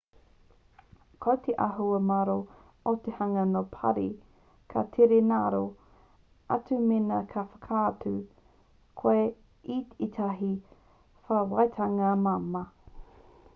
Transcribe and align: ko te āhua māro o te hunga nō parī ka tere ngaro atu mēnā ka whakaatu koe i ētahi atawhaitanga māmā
ko 1.25 1.33
te 1.47 1.53
āhua 1.65 1.97
māro 2.11 2.37
o 2.91 2.93
te 3.07 3.13
hunga 3.17 3.43
nō 3.49 3.61
parī 3.75 4.05
ka 4.75 4.83
tere 4.97 5.19
ngaro 5.31 5.61
atu 6.57 6.79
mēnā 6.89 7.19
ka 7.35 7.43
whakaatu 7.51 8.13
koe 9.03 9.23
i 9.27 9.79
ētahi 10.07 10.53
atawhaitanga 10.61 12.15
māmā 12.29 12.63